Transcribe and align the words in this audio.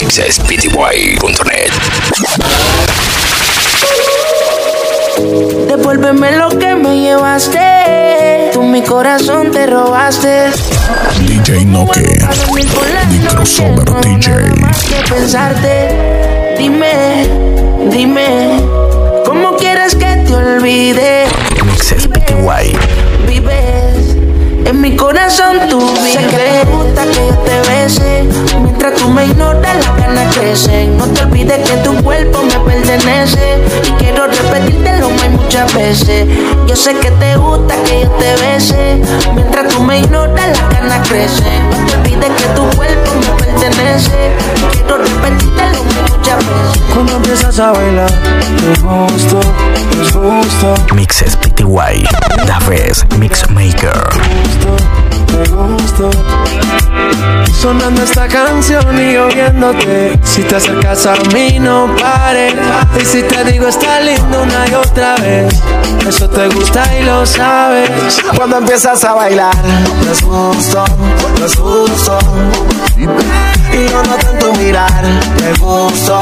mixespty.net. 0.00 1.72
Devuélveme 5.68 6.32
lo 6.32 6.48
que 6.50 6.74
me 6.74 7.00
llevaste. 7.00 8.50
Tú 8.52 8.62
mi 8.62 8.82
corazón 8.82 9.50
te 9.50 9.66
robaste. 9.66 10.50
DJ 11.20 11.64
Noke. 11.64 12.02
The 12.02 13.28
crossover 13.34 13.84
DJ. 14.02 14.28
Que 14.88 15.14
pensarte. 15.14 16.54
Dime, 16.58 17.26
dime. 17.90 18.60
¿Cómo 19.24 19.56
quieres 19.56 19.94
que 19.94 20.24
te 20.26 20.34
olvide? 20.34 21.24
Mixes 21.64 22.06
PTY. 22.06 22.76
Vives 23.26 23.85
en 24.66 24.80
mi 24.80 24.96
corazón 24.96 25.58
tú 25.70 25.78
vives. 25.78 26.12
Sé 26.12 26.26
que 26.26 26.36
te 26.36 26.70
gusta 26.70 27.04
que 27.04 27.26
yo 27.26 27.34
te 27.38 27.70
bese. 27.70 28.24
Mientras 28.62 28.94
tú 28.94 29.08
me 29.08 29.26
ignoras, 29.26 29.76
las 29.76 29.96
ganas 29.96 30.36
crecen. 30.36 30.96
No 30.96 31.06
te 31.06 31.22
olvides 31.22 31.58
que 31.68 31.76
tu 31.78 31.94
cuerpo 32.02 32.42
me 32.42 32.58
pertenece. 32.70 33.58
Y 33.84 33.90
quiero 33.92 34.26
repetírtelo 34.26 35.10
más 35.10 35.30
muchas 35.30 35.72
veces. 35.72 36.26
Yo 36.66 36.76
sé 36.76 36.94
que 36.96 37.10
te 37.12 37.36
gusta 37.36 37.74
que 37.84 38.02
yo 38.02 38.10
te 38.10 38.36
bese. 38.42 39.00
Mientras 39.34 39.68
tú 39.68 39.82
me 39.82 40.00
ignoras, 40.00 40.58
las 40.58 40.70
ganas 40.70 41.08
crecen. 41.08 41.70
No 41.70 41.86
te 41.86 41.96
olvides 41.96 42.30
que 42.30 42.48
tu 42.54 42.76
cuerpo 42.76 43.10
me 43.20 43.44
pertenece. 43.44 44.32
Y 44.56 44.76
quiero 44.76 44.98
repetírtelo 44.98 45.75
empiezas 47.36 47.58
a 47.58 47.72
bailar, 47.72 48.10
te 48.56 48.80
gusto, 48.80 49.40
te 49.90 50.18
gusto, 50.18 50.94
Mixes 50.94 51.36
PTY. 51.36 52.08
Daves 52.46 53.04
Mixmaker. 53.18 53.92
gusto, 54.14 54.76
te 55.26 55.50
gusto. 55.50 56.10
Sonando 57.60 58.02
esta 58.02 58.26
canción 58.26 58.98
y 58.98 59.16
oyéndote. 59.18 60.18
Si 60.22 60.42
te 60.44 60.56
acercas 60.56 61.04
a 61.06 61.14
mí, 61.34 61.58
no 61.58 61.94
pares. 62.00 62.54
Y 63.00 63.04
si 63.04 63.22
te 63.22 63.44
digo 63.44 63.68
está 63.68 64.00
lindo 64.00 64.42
una 64.42 64.66
y 64.68 64.74
otra 64.74 65.16
vez, 65.16 65.54
eso 66.08 66.30
te 66.30 66.48
gusta 66.48 66.84
y 66.98 67.04
lo 67.04 67.26
sabes. 67.26 68.18
Cuando 68.34 68.58
empiezas 68.58 69.04
a 69.04 69.12
bailar, 69.12 69.56
te 69.56 70.24
gusto, 70.24 70.84
te 71.34 71.60
gusto. 71.60 72.18
Y 72.96 73.90
yo 73.90 74.02
noto 74.04 74.30
en 74.30 74.38
tu 74.38 74.52
mirar, 74.54 75.04
te 75.36 75.52
gusto, 75.60 76.20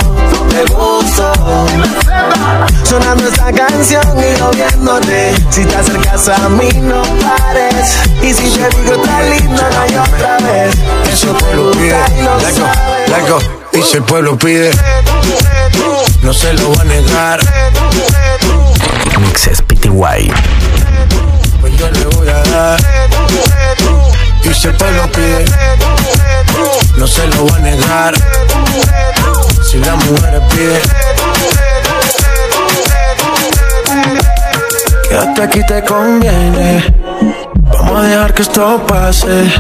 te 0.55 0.73
gusto. 0.73 1.33
Sonando 2.85 3.29
esta 3.29 3.53
canción 3.53 4.05
y 4.19 4.39
yo 4.39 4.51
viéndote. 4.51 5.35
Si 5.51 5.65
te 5.65 5.77
acercas 5.77 6.29
a 6.29 6.49
mí, 6.49 6.69
no 6.75 7.03
pares. 7.03 7.99
Y 8.23 8.33
si 8.33 8.51
te 8.51 8.69
digo 8.77 8.95
está 8.95 9.23
lindo 9.23 9.63
una 9.63 9.87
y 9.89 9.97
otra 9.97 10.39
vez, 10.39 10.75
eso 11.13 11.35
te 11.35 11.57
gusta 11.57 12.07
y 12.17 12.23
lo 12.23 12.41
sabes. 12.41 13.45
y 13.73 13.83
si 13.83 13.97
el 13.97 14.03
pueblo 14.05 14.39
pide, 14.39 14.71
no 16.23 16.33
se 16.33 16.53
lo 16.55 16.73
va 16.75 16.83
a 16.83 16.85
negar. 16.85 17.41
Mixes 19.21 19.63
PTY. 19.63 20.33
Pues 21.61 21.77
yo 21.77 21.91
le 21.91 22.05
voy 22.17 22.29
a 22.29 22.43
dar. 22.51 22.81
Y 24.45 24.55
si 24.55 24.69
el 24.69 24.75
pueblo 24.77 25.11
pide, 25.13 25.45
no 26.97 27.07
se 27.07 27.27
lo 27.29 27.47
va 27.47 27.57
a 27.57 27.61
negar. 27.61 28.15
Si 29.67 29.79
la 29.79 29.97
mujer 29.97 30.43
pide, 30.51 30.81
Quédate 35.09 35.43
aquí 35.43 35.67
te 35.67 35.83
conviene. 35.85 36.85
Vamos 37.73 37.99
a 37.99 38.03
dejar 38.03 38.35
que 38.35 38.43
esto 38.43 38.85
pase. 38.87 39.51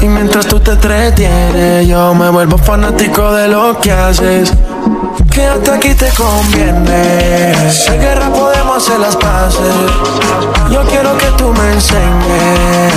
Y 0.00 0.06
mientras 0.06 0.46
tú 0.46 0.60
te 0.60 0.72
entretienes, 0.72 1.86
yo 1.88 2.14
me 2.14 2.28
vuelvo 2.28 2.58
fanático 2.58 3.32
de 3.32 3.48
lo 3.48 3.78
que 3.80 3.92
haces. 3.92 4.52
Quédate 5.32 5.70
aquí 5.70 5.94
te 5.94 6.10
conviene. 6.10 7.52
En 7.88 8.00
guerra 8.00 8.28
podemos 8.28 8.76
hacer 8.76 9.00
las 9.00 9.16
paces. 9.16 9.74
Yo 10.70 10.82
quiero 10.88 11.16
que 11.16 11.26
tú 11.38 11.52
me 11.52 11.72
enseñes. 11.72 12.92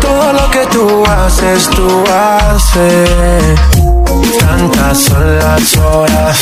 Todo 0.00 0.32
lo 0.32 0.50
que 0.50 0.66
tú 0.66 1.04
haces, 1.06 1.68
tú 1.70 2.04
haces. 2.12 3.81
Tantas 4.38 4.98
son 4.98 5.38
las 5.38 5.76
horas 5.76 6.38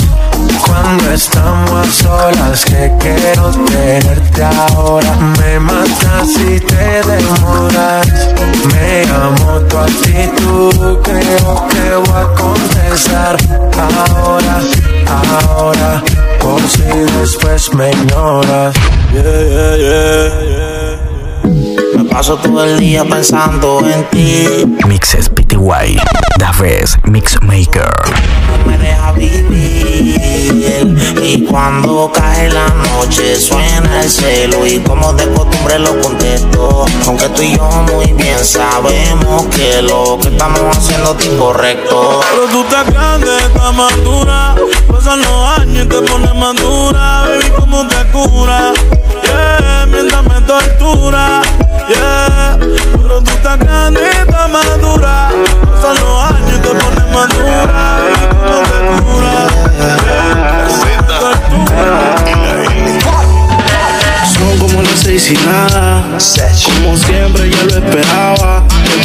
cuando 0.67 1.11
estamos 1.13 1.71
a 1.71 1.91
solas 1.91 2.65
que 2.65 2.93
quiero 2.99 3.51
tenerte 3.51 4.43
ahora. 4.43 5.17
Me 5.39 5.61
matas 5.61 6.33
si 6.35 6.61
te 6.61 7.03
demoras. 7.03 8.07
Me 8.73 9.03
amo 9.11 9.61
tu 9.69 9.79
actitud, 9.79 10.99
creo 11.03 11.69
que 11.69 12.11
voy 12.11 12.21
a 12.21 12.35
contestar 12.35 13.37
ahora, 14.15 14.61
ahora. 15.47 16.03
Por 16.41 16.61
si 16.69 16.83
después 17.19 17.73
me 17.75 17.91
ignoras. 17.91 18.75
Yeah, 19.13 19.23
yeah, 19.23 19.77
yeah, 19.77 20.61
paso 22.11 22.37
todo 22.37 22.65
el 22.65 22.79
día 22.79 23.05
pensando 23.05 23.81
en 23.87 24.05
ti. 24.11 24.47
Mixes 24.87 25.29
PTY. 25.29 25.99
Daves 26.39 26.99
Mixmaker. 27.05 27.93
No 28.49 28.67
me 28.67 28.79
deja 28.79 29.13
vivir. 29.13 30.21
Y 31.23 31.45
cuando 31.45 32.11
cae 32.13 32.51
la 32.51 32.69
noche 32.69 33.37
suena 33.37 34.03
el 34.03 34.11
celo. 34.11 34.67
Y 34.67 34.81
como 34.81 35.13
de 35.13 35.27
costumbre 35.33 35.79
lo 35.79 36.01
contesto. 36.01 36.85
Aunque 37.07 37.29
tú 37.31 37.43
y 37.43 37.57
yo 37.57 37.71
muy 37.93 38.13
bien 38.13 38.39
sabemos 38.45 39.47
que 39.47 39.83
lo 39.83 40.19
que 40.21 40.29
estamos 40.29 40.77
haciendo 40.77 41.17
es 41.19 41.27
incorrecto. 41.27 42.21
Pero 42.31 42.47
tú 42.53 42.63
estás 42.63 42.93
grande, 42.93 43.39
estás 43.39 43.75
madura. 43.75 44.55
Pasan 44.91 45.21
los 45.21 45.59
años 45.59 45.85
y 45.85 45.89
te 45.89 46.03
pones 46.03 46.35
madura. 46.35 47.23
Baby, 47.29 47.51
¿cómo 47.57 47.87
te 47.87 47.97
cura? 48.13 48.73
Yeah, 49.23 49.87
mientras 49.87 50.23
me 50.25 50.41
tortura. 50.43 51.43
Yeah, 51.89 52.59
pero 52.59 53.23
tú 53.23 53.31
estás 53.31 53.59
grande, 53.59 54.01
estás 54.11 54.51
madura. 54.51 55.31
Pasan 55.75 55.97
los 56.01 56.25
años 56.25 56.53
y 56.55 56.59
te 56.59 56.69
pones 56.69 57.07
madura. 57.13 58.01
Baby, 58.01 58.27
¿cómo 58.41 58.61
te 58.63 58.79
cura? 59.03 59.35
Son 64.33 64.59
como 64.59 64.83
las 64.83 65.01
seis 65.01 65.31
y 65.31 65.35
nada. 65.47 66.03
Como 66.83 66.97
siempre 66.97 67.51
ya 67.51 67.63
lo 67.65 67.71
esperaba. 67.87 68.70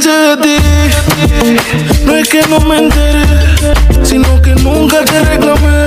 también 0.00 0.02
sé 0.02 0.10
de 0.10 0.36
ti. 0.36 2.04
No 2.04 2.16
es 2.16 2.28
que 2.28 2.42
no 2.48 2.60
me 2.60 2.78
enteré, 2.78 3.24
sino 4.02 4.40
que 4.42 4.54
nunca 4.56 5.04
te 5.04 5.20
reclamé. 5.20 5.86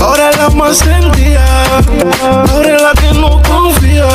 Ahora 0.00 0.30
la 0.32 0.48
más 0.50 0.78
sentía, 0.78 1.44
ahora 2.52 2.78
la 2.78 2.92
que 3.00 3.12
no 3.18 3.42
confía. 3.42 4.06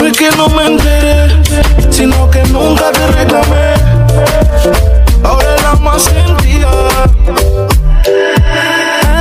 No 0.00 0.06
es 0.06 0.16
que 0.16 0.30
no 0.36 0.48
me 0.48 0.66
enteré, 0.66 1.42
sino 1.90 2.30
que 2.30 2.42
nunca 2.44 2.90
te 2.92 3.06
reclamé. 3.08 3.74
Ahora 5.22 5.56
la 5.62 5.74
más 5.76 6.02
sentía. 6.02 6.68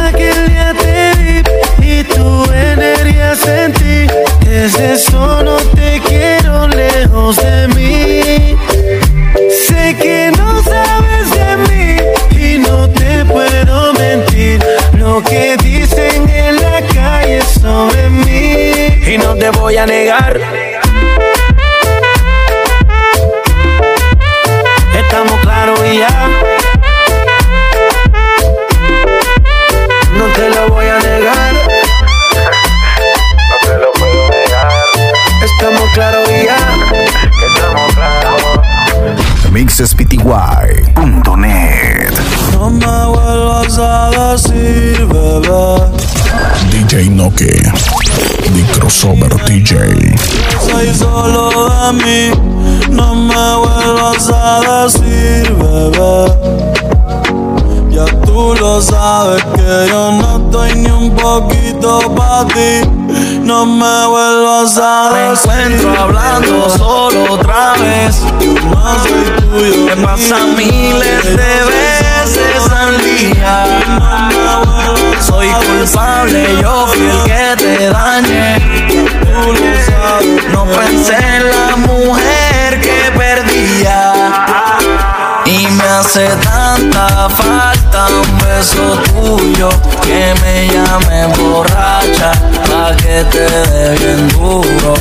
Aquel 0.07 0.47
día 0.47 0.73
te 0.79 1.43
vi 1.79 1.89
y 1.99 2.03
tu 2.03 2.45
energía 2.51 3.35
sentí. 3.35 4.07
Desde 4.45 4.97
a 44.31 44.35
decir, 44.35 45.05
bebé. 45.07 45.91
DJ 46.71 47.09
Noke. 47.09 47.51
The 48.53 48.63
Crossover 48.79 49.29
DJ. 49.45 49.75
Soy 50.69 50.93
solo 50.93 51.69
de 51.69 51.93
mí. 52.03 52.31
No 52.89 53.15
me 53.15 53.55
vuelvas 53.57 54.29
a 54.29 54.83
decir, 54.83 55.51
bebé. 55.53 56.31
Ya 57.89 58.05
tú 58.25 58.55
lo 58.59 58.81
sabes 58.81 59.43
que 59.55 59.87
yo 59.89 60.11
no 60.13 60.37
estoy 60.45 60.75
ni 60.75 60.89
un 60.89 61.11
poquito 61.15 61.99
para 62.15 62.47
ti. 62.47 62.87
No 63.43 63.65
me 63.65 64.07
vuelvas 64.07 64.77
a 64.77 65.09
Me 65.13 65.29
decir. 65.31 65.51
encuentro 65.51 66.01
hablando 66.03 66.69
solo 66.77 67.33
otra 67.33 67.73
vez. 67.73 68.21
No 68.21 69.03
soy 69.03 69.23
tuyo. 69.41 69.95
Me 69.95 70.03
pasa 70.03 70.37
miles 70.55 71.23
de 71.25 71.35
veces 71.35 72.71
al 72.71 73.00
Soy 75.19 75.47
culpable, 75.47 76.57
yo 76.61 76.87
fui 76.87 77.05
el 77.05 77.23
que 77.23 77.55
te 77.57 77.89
dañé. 77.89 78.57
No 80.51 80.65
pensé 80.65 81.15
en 81.15 81.49
la 81.49 81.75
mujer 81.77 82.81
que 82.81 83.11
perdía. 83.17 84.13
Y 85.45 85.67
me 85.67 85.83
hace 85.83 86.27
tanta 86.43 87.29
falta 87.29 88.07
un 88.07 88.37
beso 88.39 89.01
tuyo 89.11 89.69
que 90.01 90.33
me 90.41 90.67
llame 90.67 91.27
borracha 91.37 92.31
pa' 92.69 92.95
que 92.95 93.23
te 93.25 93.45
dé 93.71 93.95
bien 93.97 94.27
duro. 94.29 94.93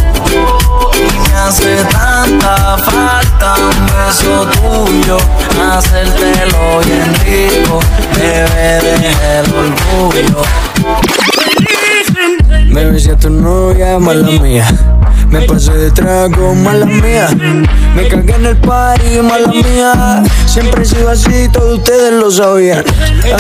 Y 0.95 1.19
me 1.29 1.35
hace 1.39 1.77
tanta 1.85 2.77
falta 2.79 3.20
un 3.43 3.87
beso 3.87 4.47
tuyo 4.61 5.17
hacértelo 5.73 6.81
bien 6.85 7.15
rico, 7.25 7.81
bebé 8.15 8.81
de 8.81 9.39
el 9.39 9.47
orgullo. 9.55 10.43
Si 13.01 13.09
a 13.09 13.17
tu 13.17 13.31
novia, 13.31 13.99
mala 13.99 14.29
mía. 14.43 14.67
Me 15.31 15.41
pasé 15.43 15.73
de 15.73 15.91
trago, 15.91 16.55
mala 16.55 16.85
mía. 16.85 17.29
Me 17.95 18.07
cagué 18.09 18.35
en 18.35 18.47
el 18.47 18.57
party, 18.59 19.23
mala 19.23 19.49
mía. 19.49 20.23
Siempre 20.45 20.83
he 20.83 20.85
sido 20.85 21.09
así, 21.09 21.49
todos 21.51 21.79
ustedes 21.79 22.13
lo 22.13 22.31
sabían. 22.31 22.85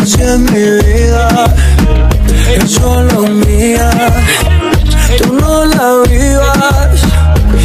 Así 0.00 0.22
es 0.22 0.38
mi 0.38 0.62
vida, 0.82 1.54
es 2.54 2.70
solo 2.70 3.22
mía. 3.28 3.90
Tú 5.18 5.34
no 5.34 5.66
la 5.66 6.02
vivas. 6.08 7.00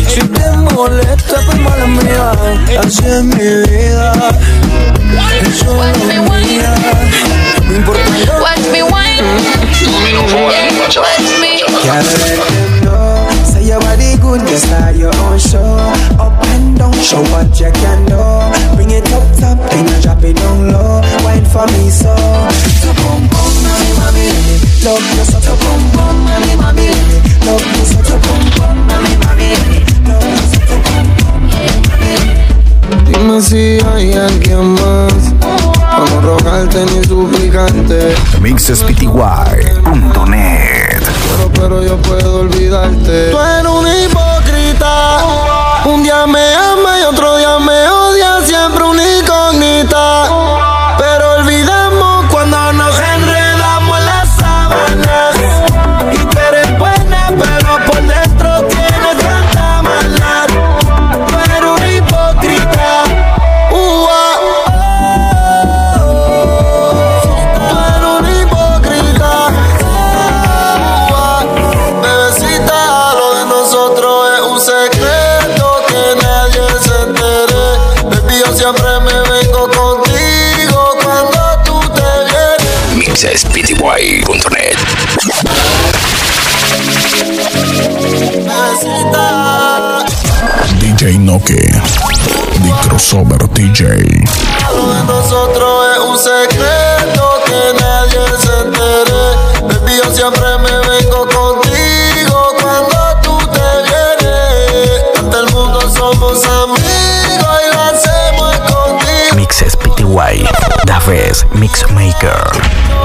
Si 0.10 0.20
te 0.20 0.52
molesta, 0.74 1.40
pues 1.46 1.60
mala 2.76 2.82
mía. 2.82 2.82
Así 2.82 3.06
es 3.06 3.24
mi 3.24 3.34
vida, 3.34 4.14
es 5.42 5.58
solo 5.58 5.84
mía. 6.48 6.76
No 7.68 7.76
importa 7.76 8.02
lo 8.28 8.42
Watch 8.42 8.68
me 8.72 8.84
wine. 8.84 9.26
Yeah, 10.52 10.72
watch 10.80 10.98
me. 11.42 11.64
Can't 11.84 12.06
let 12.20 12.38
them 12.38 12.84
know. 12.84 13.28
Say 13.46 13.68
your 13.68 13.80
body 13.80 14.18
good, 14.18 14.42
you 14.50 14.58
start 14.58 14.96
your 14.96 15.16
own 15.16 15.40
show. 15.40 15.60
Up 16.20 16.46
and 16.48 16.78
down, 16.78 16.94
show 16.94 17.22
what 17.32 17.60
you 17.60 17.72
can 17.72 18.06
do. 18.06 18.22
Bring 18.76 18.92
it 18.92 19.12
up 19.14 19.24
top, 19.40 19.58
then 19.72 19.88
you 19.88 20.02
drop 20.02 20.24
it 20.24 20.36
down 20.36 20.72
low. 20.72 21.02
Wine 21.24 21.46
for 21.46 21.66
me 21.68 21.90
so. 21.90 22.16
So 22.82 22.94
boom 22.94 23.28
boom, 23.28 23.54
mommy, 23.66 23.92
mommy, 23.98 24.28
love 24.86 25.06
you 25.18 25.26
so. 25.26 25.40
So 25.40 25.56
boom 25.58 25.82
boom, 25.94 26.16
mommy, 26.24 26.56
mommy, 26.56 26.90
love 27.46 27.66
you 27.66 27.86
so. 27.86 28.04
So 28.04 28.16
boom 28.20 28.44
boom, 28.56 28.78
mommy, 28.88 29.16
mommy, 29.26 29.50
love 30.06 30.22
you 30.22 30.38
so. 30.38 30.60
So 30.70 30.76
boom 30.86 31.08
boom, 31.18 31.42
mommy, 31.50 32.45
Dime 33.06 33.42
si 33.42 33.78
hay 33.94 34.14
alguien 34.14 34.74
más. 34.74 35.14
Para 35.80 36.06
no 36.12 36.22
rogarte 36.22 36.86
ni 36.86 37.04
suplicarte. 37.04 38.16
mixespty.net. 38.42 41.02
Pero, 41.02 41.52
pero 41.54 41.84
yo 41.84 41.98
puedo 41.98 42.42
olvidarte. 42.42 43.32
Tú 43.32 43.38
eres 43.40 43.72
un 43.72 43.88
hipócrita. 43.88 45.18
Un 45.86 46.04
día 46.04 46.26
me 46.26 46.40
mixespty.net. 83.16 84.76
Bebecita. 88.44 90.04
DJ 90.82 91.18
Noke. 91.20 91.64
The 92.60 92.72
Crossover 92.84 93.48
DJ. 93.54 93.84
Lo 94.76 94.84
de 94.94 95.04
nosotros 95.06 95.86
es 95.94 96.00
un 96.04 96.18
secreto 96.18 97.24
que 97.46 97.62
nadie 97.80 98.20
se 98.38 98.54
entere. 98.66 99.24
Baby, 99.64 99.94
yo 100.04 100.08
siempre 100.14 100.58
me 100.58 100.76
vengo 100.86 101.20
contigo 101.30 102.38
cuando 102.62 102.98
tú 103.24 103.38
te 103.48 103.68
vienes. 103.88 104.92
Ante 105.20 105.38
el 105.38 105.48
mundo 105.54 105.80
somos 105.90 106.44
amigos 106.44 107.56
y 107.64 107.74
lo 107.74 107.82
hacemos 107.82 108.58
contigo. 108.58 109.36
mixespty.net. 109.38 110.50
Daves 110.86 111.46
Mixmaker. 111.54 113.05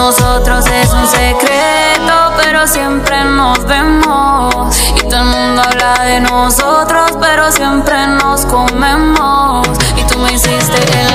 Nosotros 0.00 0.64
es 0.66 0.90
un 0.94 1.06
secreto, 1.06 2.32
pero 2.38 2.66
siempre 2.66 3.22
nos 3.22 3.62
vemos. 3.66 4.74
Y 4.96 5.00
todo 5.00 5.20
el 5.20 5.26
mundo 5.26 5.62
habla 5.62 6.04
de 6.04 6.20
nosotros, 6.20 7.18
pero 7.20 7.52
siempre 7.52 8.06
nos 8.06 8.46
comemos. 8.46 9.68
Y 9.98 10.02
tú 10.04 10.18
me 10.20 10.32
hiciste 10.32 10.78
enloquecer. 10.78 11.09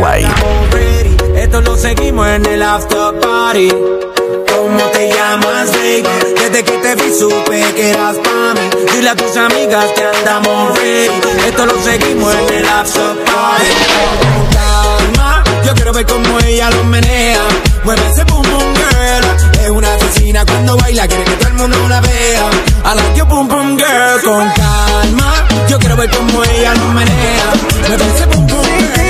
mixespty.net. 0.00 1.36
Esto 1.36 1.60
lo 1.60 1.76
seguimos 1.76 2.26
en 2.28 2.46
el 2.46 2.62
after 2.62 3.18
party. 3.20 3.68
¿Cómo 3.70 4.84
te 4.92 5.08
llamas, 5.08 5.70
baby? 5.72 6.02
Desde 6.36 6.64
que 6.64 6.72
te 6.72 6.94
vi 6.96 7.12
supe 7.18 7.72
que 7.74 7.90
eras 7.90 8.16
pa' 8.16 8.54
mí. 8.54 8.68
Dile 8.92 9.10
a 9.10 9.16
tus 9.16 9.36
amigas 9.36 9.86
que 9.94 10.02
andamos 10.04 10.78
ready. 10.78 11.10
Esto 11.48 11.66
lo 11.66 11.82
seguimos 11.82 12.34
en 12.34 12.54
el 12.54 12.66
after 12.68 13.14
party. 13.24 13.66
Con 13.90 14.46
calma, 14.54 15.44
Yo 15.64 15.74
quiero 15.74 15.92
ver 15.92 16.06
cómo 16.06 16.40
ella 16.40 16.70
lo 16.70 16.84
menea. 16.84 17.42
Mueve 17.84 18.02
ese 18.12 18.24
boom 18.24 18.42
boom 18.42 18.74
girl. 18.74 19.62
Es 19.64 19.70
una 19.70 19.94
asesina 19.94 20.44
cuando 20.44 20.76
baila, 20.76 21.08
quiere 21.08 21.24
que 21.24 21.36
todo 21.36 21.48
el 21.48 21.54
mundo 21.54 21.88
la 21.88 22.00
vea. 22.00 22.50
I 22.84 22.94
like 22.94 23.16
your 23.16 23.26
boom 23.28 23.48
boom 23.48 23.76
girl. 23.76 24.20
Con 24.24 24.50
calma. 24.50 25.46
Yo 25.68 25.78
quiero 25.78 25.96
ver 25.96 26.10
cómo 26.10 26.44
ella 26.44 26.74
lo 26.74 26.86
menea. 26.88 27.52
Mueve 27.88 28.04
ese 28.14 28.26
boom 28.26 28.46
boom 28.46 28.64
girl. 28.94 29.09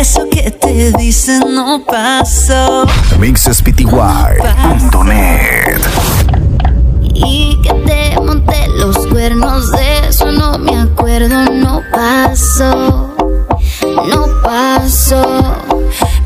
eso 0.00 0.28
que 0.30 0.50
te 0.50 0.92
dicen 0.92 1.42
no 1.54 1.82
pasó. 1.84 2.86
MixSPTY.net 3.18 3.90
Y 7.14 7.60
que 7.62 7.72
te 7.86 8.20
monté 8.20 8.68
los 8.76 8.96
cuernos 9.06 9.70
de 9.70 10.08
eso 10.08 10.32
no 10.32 10.58
me 10.58 10.76
acuerdo, 10.78 11.44
no 11.52 11.80
pasó. 11.92 13.14
No 14.08 14.26
pasó. 14.42 15.56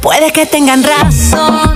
Puede 0.01 0.33
que 0.33 0.47
tengan 0.47 0.83
razón, 0.83 1.68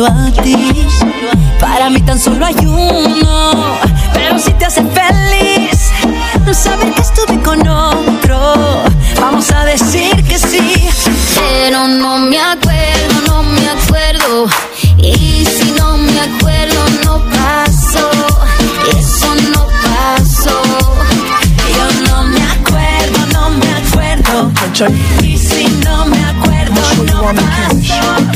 solo 0.00 0.06
a 0.06 0.42
ti. 0.42 0.56
Para 1.58 1.90
mí 1.90 2.00
tan 2.00 2.18
solo 2.18 2.46
hay 2.46 2.54
uno 2.64 3.78
pero 4.14 4.38
si 4.38 4.52
te 4.52 4.64
hace 4.64 4.82
feliz, 4.82 5.90
no 6.46 6.54
saber 6.54 6.92
que 6.94 7.02
estuve 7.02 7.40
con 7.42 7.66
otro, 7.66 8.82
vamos 9.20 9.50
a 9.50 9.64
decir 9.64 10.14
que 10.24 10.38
sí. 10.38 10.88
Pero 11.34 11.88
no 11.88 12.18
me 12.18 12.38
acuerdo, 12.38 13.14
no 13.26 13.42
me 13.42 13.68
acuerdo. 13.68 14.46
Y 14.98 15.44
si 15.46 15.72
no 15.72 15.96
me 15.96 16.20
acuerdo, 16.20 16.80
no 17.04 17.18
pasó. 17.30 18.10
Eso 18.98 19.34
no 19.52 19.66
pasó. 19.82 20.62
Yo 21.76 22.08
no 22.08 22.24
me 22.24 22.42
acuerdo, 22.42 23.26
no 23.32 23.50
me 23.50 23.70
acuerdo. 23.82 24.52
Y 25.22 25.36
si 25.38 25.64
no 25.84 26.04
me 26.06 26.24
acuerdo, 26.24 26.82
no 27.06 27.22
pasó. 27.34 28.29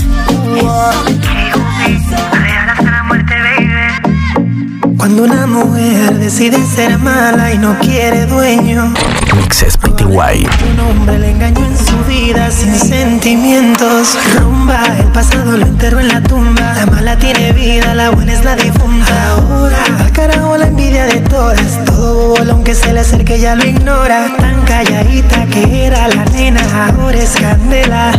Cuando 5.15 5.33
una 5.33 5.47
mujer 5.47 6.19
decide 6.19 6.59
ser 6.67 6.99
mala 6.99 7.55
y 7.55 7.59
no 7.59 7.79
quiere 7.79 8.27
dueño. 8.27 8.93
Mixes 9.37 9.77
PTY. 9.77 10.45
Un 10.73 10.81
hombre 10.81 11.21
le 11.21 11.31
engañó 11.31 11.65
en 11.65 11.79
su 11.79 11.97
vida 12.09 12.51
sin 12.51 12.75
sentimientos. 12.75 14.19
Rumba, 14.41 14.83
el 14.99 15.07
pasado 15.13 15.57
lo 15.57 15.65
enterró 15.67 16.01
en 16.01 16.09
la 16.09 16.21
tumba. 16.21 16.75
La 16.75 16.87
mala 16.87 17.17
tiene 17.17 17.53
vida, 17.53 17.95
la 17.95 18.11
buena 18.11 18.33
es 18.33 18.45
la 18.45 18.57
difunta. 18.57 19.31
Ahora, 19.37 19.79
al 20.01 20.11
carajo 20.11 20.57
la 20.57 20.67
envidia 20.67 21.07
de 21.07 21.21
todas. 21.21 21.85
Todo 21.85 22.31
bobo, 22.31 22.51
aunque 22.51 22.75
se 22.75 22.93
le 22.93 22.99
acerque 22.99 23.39
ya 23.39 23.55
lo 23.55 23.65
ignora. 23.65 24.35
Tan 24.37 24.65
calladita 24.65 25.47
que 25.47 25.87
era 25.87 26.09
la 26.09 26.25
nena, 26.25 26.89
ahora 26.89 27.19
es 27.19 27.37
candela. 27.37 28.11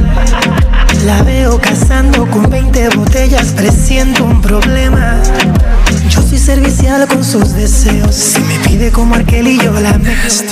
La 1.03 1.21
veo 1.23 1.59
cazando 1.59 2.25
con 2.31 2.49
20 2.49 2.87
botellas, 2.95 3.51
presiento 3.51 4.23
un 4.23 4.41
problema. 4.41 5.21
Servicial 6.37 7.07
con 7.07 7.23
sus 7.23 7.53
deseos. 7.53 8.13
Si 8.15 8.39
me 8.41 8.59
pide 8.67 8.91
como 8.91 9.15
aquel 9.15 9.47
y 9.47 9.57
yo 9.57 9.71
la 9.71 9.97
mezclo. 9.97 10.51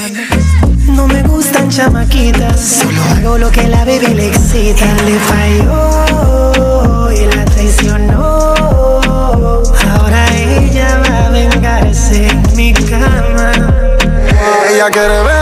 No 0.87 1.07
me 1.07 1.21
gustan 1.21 1.69
chamaquitas, 1.69 2.59
solo 2.59 2.99
hago 3.03 3.37
lo 3.37 3.51
que 3.51 3.67
la 3.67 3.85
baby 3.85 4.07
le 4.15 4.27
excita. 4.29 4.85
Le 5.05 5.19
falló 5.19 7.11
y 7.11 7.35
la 7.35 7.45
traicionó. 7.45 8.53
Ahora 9.91 10.25
ella 10.35 10.99
va 11.07 11.25
a 11.27 11.29
vengarse 11.29 12.27
en 12.27 12.41
mi 12.55 12.73
cama. 12.73 13.51
Ella 14.73 14.89
quiere 14.89 15.09
beber, 15.09 15.32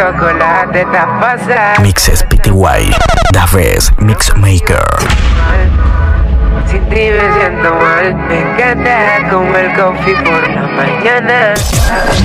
chocolate 0.00 0.84
te 0.86 1.02
pasa. 1.20 1.74
Mixes 1.82 2.22
PTY. 2.22 2.90
Daves 3.32 3.92
Mixmaker. 3.98 4.88
Sin 6.70 6.82
ti 6.88 7.10
me 7.10 7.26
siento 7.36 7.74
mal. 7.74 8.14
Me 8.28 8.40
encanta 8.40 9.28
comer 9.30 9.74
coffee 9.76 10.14
por 10.24 10.48
la 10.48 10.62
mañana. 10.68 11.54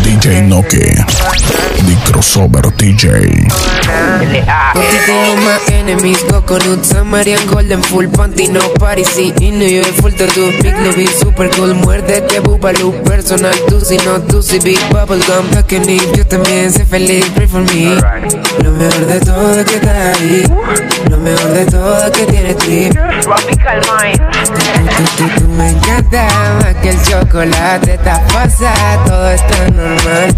DJ 0.03 0.43
Noke. 0.43 0.95
Crossover 2.15 2.73
DJ. 2.77 3.45
Tengo 5.05 5.35
más 5.43 5.67
enemies, 5.69 6.23
coconut, 6.29 6.81
Samarian, 6.83 7.45
golden, 7.47 7.83
full 7.83 8.07
panty, 8.07 8.47
no 8.47 8.61
party, 8.79 9.03
sí, 9.03 9.33
y 9.41 9.51
New 9.51 9.67
York, 9.67 9.93
full 9.99 10.13
tattoo, 10.13 10.49
big 10.61 10.73
lobby, 10.79 11.07
super 11.07 11.49
cool, 11.57 11.75
muérdete, 11.75 12.39
bubaloo, 12.39 12.93
personal, 13.03 13.53
tú 13.67 13.81
si 13.81 13.97
no, 13.97 14.21
tú 14.21 14.41
si 14.41 14.59
big 14.59 14.79
bubblegum, 14.89 15.49
Takeni, 15.51 15.99
yo 16.15 16.25
también 16.25 16.71
sé 16.71 16.85
feliz, 16.85 17.25
pray 17.35 17.47
for 17.47 17.61
me, 17.61 17.95
lo 18.63 18.71
mejor 18.71 19.05
de 19.07 19.19
todo 19.19 19.59
es 19.59 19.65
que 19.65 19.75
estás 19.75 20.17
ahí, 20.17 20.43
lo 21.09 21.17
mejor 21.17 21.51
de 21.51 21.65
todo 21.65 22.05
es 22.05 22.11
que 22.11 22.25
tienes 22.27 22.57
trip, 22.57 22.93
tropical 23.23 23.81
mind, 23.91 24.21
tú, 24.31 24.53
tú, 24.95 25.03
tú, 25.17 25.39
tú 25.41 25.47
me 25.49 25.69
encanta 25.69 26.27
más 26.61 26.75
que 26.75 26.89
el 26.89 27.01
chocolate, 27.03 27.93
está 27.93 28.25
pasa, 28.27 28.73
todo 29.05 29.29
está 29.31 29.69
normal, 29.69 30.35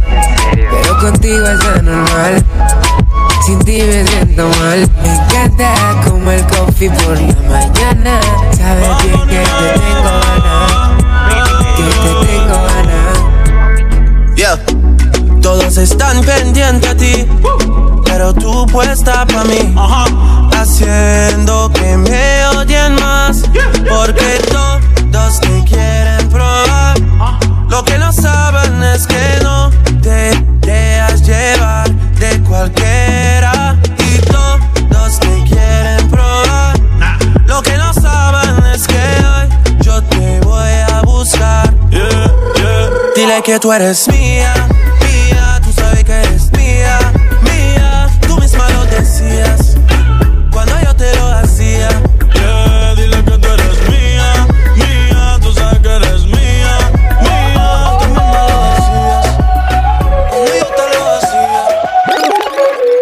pero 0.51 0.97
contigo 0.99 1.45
es 1.47 1.66
anormal. 1.75 2.43
Sin 3.45 3.59
ti 3.59 3.81
me 3.81 4.05
siento 4.05 4.49
mal 4.59 4.89
Me 5.03 5.15
encanta 5.15 5.73
como 6.05 6.31
el 6.31 6.43
coffee 6.47 6.89
por 6.89 7.17
la 7.17 7.49
mañana 7.49 8.19
Sabes 8.51 9.03
bien 9.03 9.21
que 9.21 9.37
te 9.37 9.79
tengo 9.79 10.11
ganas 10.25 10.71
Que 11.77 11.83
te 11.83 12.11
tengo 12.27 12.57
ganas 12.67 13.17
Yeah. 14.35 14.59
Todos 15.41 15.77
están 15.77 16.21
pendientes 16.21 16.89
a 16.89 16.95
ti, 16.95 17.25
pero 18.05 18.33
tú 18.33 18.65
puesta 18.67 19.25
pa' 19.25 19.43
mí. 19.45 19.73
Haciendo 20.53 21.71
que 21.73 21.97
me 21.97 22.45
odien 22.47 22.93
más, 22.95 23.26
que 43.47 43.59
tú 43.59 43.71
eres 43.71 44.07
mía, 44.09 44.53
mía, 44.99 45.61
tú 45.63 45.71
sabes 45.71 46.03
que 46.03 46.11
eres 46.11 46.51
mía, 46.51 46.99
mía. 47.43 48.09
Tú 48.27 48.35
misma 48.35 48.69
lo 48.71 48.83
decías 48.87 49.77
cuando 50.51 50.77
yo 50.81 50.93
te 50.93 51.15
lo 51.15 51.31
hacía. 51.31 51.87
Yeah, 52.33 52.93
dile 52.95 53.23
que 53.23 53.37
tú 53.37 53.47
eres 53.47 53.89
mía, 53.89 54.47
mía, 54.75 55.39
tú 55.41 55.53
sabes 55.53 55.79
que 55.79 55.95
eres 55.95 56.25
mía, 56.25 56.77
mía. 57.21 57.91
Tú 58.01 58.07
misma 58.09 58.47
lo 58.49 58.59
decías 58.75 59.27
cuando 60.29 60.53
yo 60.59 60.67
te 60.75 60.85
lo 60.93 61.15
hacía. 61.15 61.63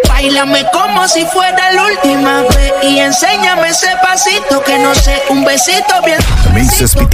Bailame 0.08 0.62
como 0.72 1.08
si 1.08 1.25
fuera 1.25 1.72
la 1.72 1.86
última 1.86 2.44
vez 2.44 2.72
y 2.84 3.00
enséñame 3.00 3.70
ese 3.70 3.90
pasito 4.00 4.62
que 4.64 4.78
no 4.78 4.94
sé, 4.94 5.24
un 5.30 5.44
besito 5.44 6.04
bien. 6.04 6.20
MixSPTY.net 6.54 7.06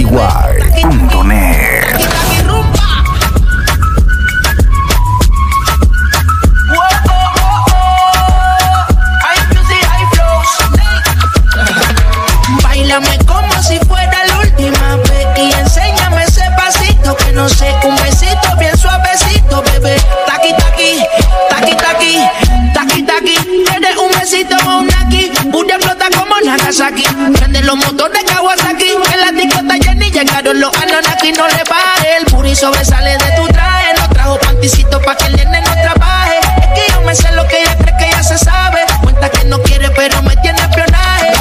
como 26.71 26.83
Nagasaki. 26.89 27.03
Prende 27.33 27.61
los 27.61 27.75
motores 27.75 28.23
Kawasaki, 28.23 28.91
en 29.13 29.21
la 29.21 29.31
discota 29.31 29.75
Jenny 29.83 30.11
llegaron 30.11 30.59
los 30.59 30.71
Ananaki, 30.77 31.31
no 31.33 31.47
le 31.47 31.63
baje. 31.69 32.17
El 32.17 32.25
puri 32.25 32.55
sobresale 32.55 33.17
de 33.17 33.31
tu 33.35 33.47
traje, 33.47 33.93
no 33.99 34.07
trajo 34.09 34.39
panticito 34.39 35.01
pa' 35.01 35.15
que 35.15 35.25
el 35.25 35.35
nene 35.35 35.61
no 35.61 35.73
trabaje. 35.73 36.39
Es 36.61 36.67
que 36.67 36.91
yo 36.91 37.01
me 37.01 37.15
sé 37.15 37.31
lo 37.33 37.47
que 37.47 37.61
ella 37.61 37.77
cree 37.77 37.97
que 37.97 38.09
ya 38.09 38.23
se 38.23 38.37
sabe. 38.37 38.79
Cuenta 39.01 39.29
que 39.29 39.45
no 39.45 39.61
quiere, 39.61 39.89
pero 39.91 40.21
me 40.23 40.35
tiene 40.37 40.59
espionaje. 40.61 41.31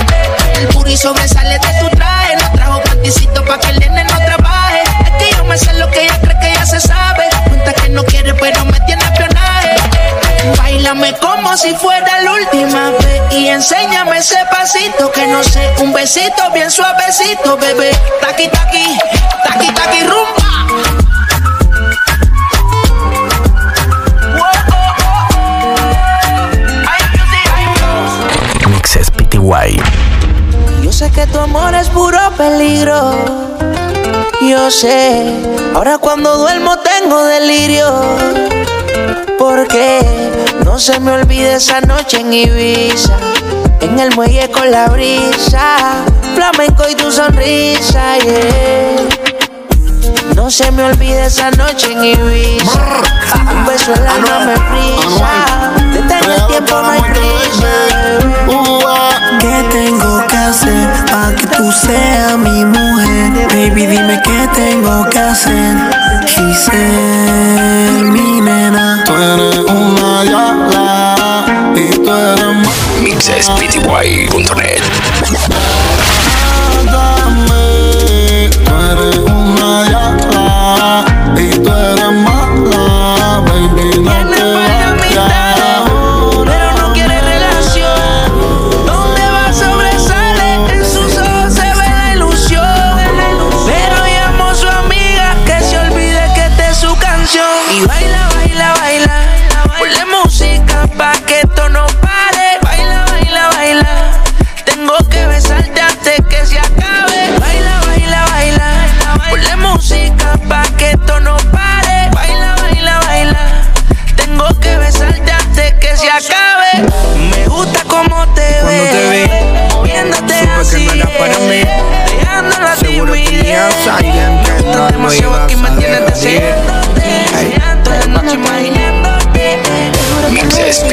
El 0.59 0.69
puri 0.69 0.97
sobresale 0.97 1.59
de 1.59 1.81
tu 1.81 1.97
traje, 1.97 2.37
no 2.37 2.53
trajo 2.53 2.83
panticito 2.83 3.45
pa' 3.45 3.59
que 3.59 3.71
el 3.71 3.79
nene 3.79 4.05
no 4.05 4.17
trabaje. 4.17 4.83
Es 5.05 5.11
que 5.25 5.37
yo 5.37 5.45
me 5.45 5.57
sé 5.59 5.73
lo 5.75 5.91
que 5.91 6.05
ella 6.05 6.21
cree 6.21 6.39
que 6.41 6.55
ya 6.55 6.67
se 6.67 6.81
sabe. 6.81 7.29
Cuenta 7.49 7.73
que 7.75 7.89
no 7.89 8.05
quiere, 8.05 8.35
pero 8.35 8.65
me. 8.65 8.70
Bailame 10.81 11.15
como 11.19 11.55
si 11.59 11.75
fuera 11.75 12.23
la 12.23 12.33
última 12.33 12.91
vez 12.91 13.21
y 13.33 13.49
enséñame 13.49 14.17
ese 14.17 14.39
pasito 14.51 15.13
que 15.13 15.27
no 15.27 15.45
sé, 15.45 15.75
un 15.83 15.93
besito 15.93 16.51
bien 16.55 16.71
suavecito, 16.71 17.59
bebé. 17.59 17.91
Taqui 18.23 18.49
taqui, 18.49 18.99
taqui 19.45 19.71
taqui 19.75 20.03
rumba. 20.05 20.41
MixSPTY 28.71 29.83
Yo 30.83 30.93
sé 30.93 31.11
que 31.13 31.27
tu 31.27 31.41
amor 31.41 31.75
es 31.75 31.91
puro 31.91 32.19
peligro. 32.39 33.70
Yo 34.41 34.71
sé, 34.71 35.35
ahora 35.75 35.99
cuando 35.99 36.39
duermo 36.39 36.77
tengo 36.79 37.23
delirio. 37.25 37.87
Porque 39.39 40.01
no 40.65 40.79
se 40.79 40.99
me 41.01 41.13
olvide 41.13 41.55
esa 41.55 41.81
noche 41.81 42.21
en 42.21 42.33
Ibiza. 42.33 43.17
En 43.81 43.99
el 43.99 44.15
muelle 44.15 44.51
con 44.51 44.71
la 44.71 44.89
brisa. 44.89 45.77
Flamenco 46.35 46.85
y 46.91 46.95
tu 46.95 47.11
sonrisa, 47.11 48.19
yeah. 48.19 49.09
No 50.35 50.51
se 50.51 50.71
me 50.73 50.85
olvide 50.85 51.27
esa 51.27 51.51
noche 51.53 51.93
en 51.93 52.05
Ibiza. 52.05 52.81
Un 53.53 53.67
beso 53.67 53.93
en 53.95 54.05
la 54.05 54.19
no 54.19 54.41
me 54.47 54.57
frisa. 54.57 55.70
Detén 56.31 56.43
el 56.43 56.47
tiempo, 56.47 56.83
no 56.83 56.91
hay 56.91 57.01
prisa. 57.01 57.73
¿Qué 59.41 59.65
tengo 59.71 60.27
que 60.27 60.37
hacer 60.37 60.89
para 61.11 61.35
que 61.35 61.47
tú 61.47 61.73
seas 61.73 62.39
mi 62.39 62.65
mujer? 62.65 63.49
Baby, 63.49 63.87
dime 63.87 64.21
qué 64.23 64.49
tengo 64.55 65.09
que 65.11 65.19
hacer. 65.19 65.77
Giselle, 66.27 68.03
mi 68.05 68.41
nena. 68.41 69.03
Tú 69.07 69.15
eres 69.15 69.59
una 69.59 70.25
yala 70.25 71.17
y 71.75 71.91
tú 71.91 72.13
eres 72.13 72.55
más. 72.57 72.81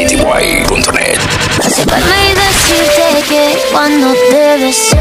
Y 0.09 0.15
decirte 2.33 3.23
que 3.27 3.43
cuando 3.71 4.13
te 4.29 4.57
besé, 4.57 4.97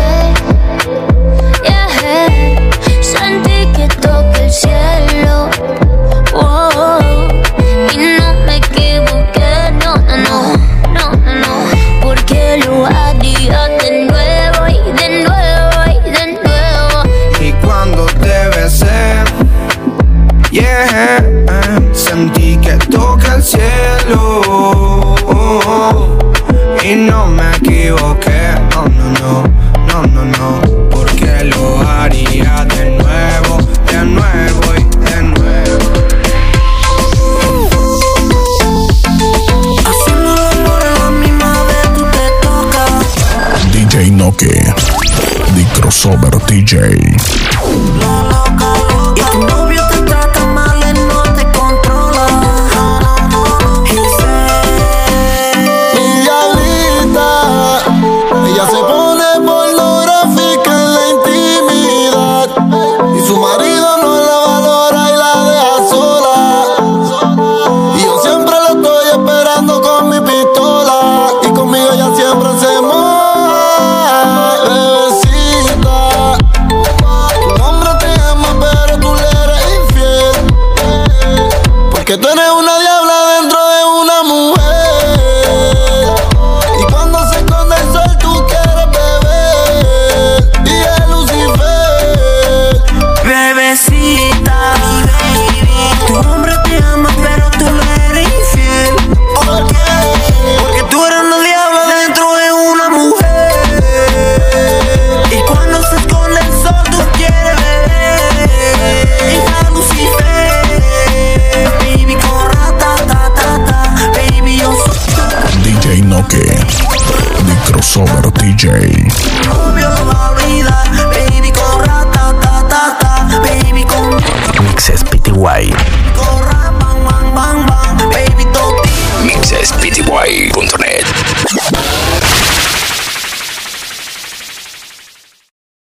Crossover 46.06 46.38
DJ. 46.46 47.35